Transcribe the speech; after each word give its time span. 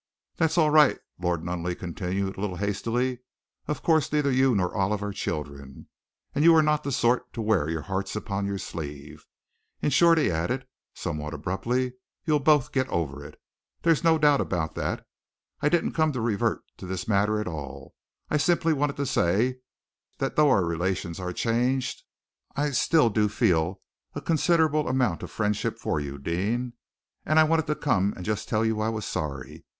"That's 0.37 0.57
all 0.57 0.71
right," 0.71 0.97
Lord 1.19 1.43
Nunneley 1.45 1.75
continued, 1.75 2.35
a 2.35 2.41
little 2.41 2.55
hastily. 2.55 3.19
"Of 3.67 3.83
course, 3.83 4.11
neither 4.11 4.31
you 4.31 4.55
nor 4.55 4.73
Olive 4.75 5.03
are 5.03 5.13
children, 5.13 5.89
and 6.33 6.43
you 6.43 6.55
are 6.55 6.63
not 6.63 6.83
the 6.83 6.91
sort 6.91 7.31
to 7.33 7.39
wear 7.43 7.69
your 7.69 7.83
hearts 7.83 8.15
upon 8.15 8.47
your 8.47 8.57
sleeve. 8.57 9.27
In 9.79 9.91
short," 9.91 10.17
he 10.17 10.31
added, 10.31 10.65
somewhat 10.95 11.35
abruptly, 11.35 11.93
"you'll 12.25 12.39
both 12.39 12.71
get 12.71 12.89
over 12.89 13.23
it. 13.23 13.39
There's 13.83 14.03
no 14.03 14.17
doubt 14.17 14.41
about 14.41 14.73
that. 14.73 15.05
I 15.61 15.69
didn't 15.69 15.93
come 15.93 16.11
to 16.13 16.19
revert 16.19 16.63
to 16.77 16.87
this 16.87 17.07
matter 17.07 17.39
at 17.39 17.47
all. 17.47 17.93
I 18.27 18.37
simply 18.37 18.73
wanted 18.73 18.97
to 18.97 19.05
say 19.05 19.59
that 20.17 20.35
though 20.35 20.49
our 20.49 20.65
relations 20.65 21.19
are 21.19 21.31
changed, 21.31 22.01
I 22.55 22.71
still 22.71 23.11
do 23.11 23.29
feel 23.29 23.81
a 24.15 24.19
considerable 24.21 24.87
amount 24.87 25.21
of 25.21 25.29
friendship 25.29 25.77
for 25.77 25.99
you, 25.99 26.17
Deane, 26.17 26.73
and 27.23 27.37
I 27.37 27.43
wanted 27.43 27.67
to 27.67 27.75
come 27.75 28.15
and 28.17 28.25
just 28.25 28.49
tell 28.49 28.65
you 28.65 28.81
I 28.81 28.89
was 28.89 29.05
sorry. 29.05 29.63